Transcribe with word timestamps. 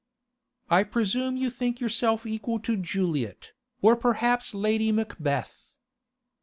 'I 0.71 0.85
presume 0.85 1.37
you 1.37 1.51
think 1.51 1.79
yourself 1.79 2.25
equal 2.25 2.57
to 2.61 2.75
Juliet, 2.75 3.51
or 3.83 3.95
perhaps 3.95 4.55
Lady 4.55 4.91
Macbeth? 4.91 5.75